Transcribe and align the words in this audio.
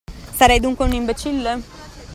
Sarei 0.37 0.59
dunque 0.59 0.83
un 0.85 0.93
imbecille? 0.93 1.59